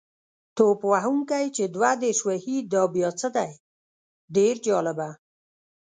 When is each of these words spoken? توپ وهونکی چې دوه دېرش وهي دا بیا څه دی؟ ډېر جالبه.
توپ 0.55 0.79
وهونکی 0.91 1.45
چې 1.55 1.63
دوه 1.75 1.91
دېرش 2.03 2.19
وهي 2.27 2.57
دا 2.73 2.81
بیا 2.95 3.09
څه 3.19 3.27
دی؟ 3.35 3.51
ډېر 4.35 4.55
جالبه. 4.65 5.09